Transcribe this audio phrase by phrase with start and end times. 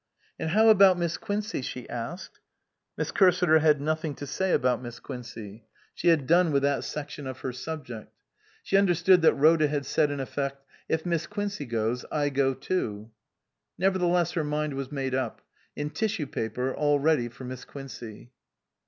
[0.39, 2.39] "And how about Miss Quincey?" she asked.
[2.97, 5.65] Miss Cursiter had nothing to say about Miss Quincey.
[5.93, 8.11] She had done with that section of her subject.
[8.63, 13.11] She understood that Rhoda had said in effect," If Miss Quincey goes, I go too."
[13.77, 15.43] Nevertheless her mind was made up;
[15.75, 18.31] in tissue paper, all ready for Miss Quincey.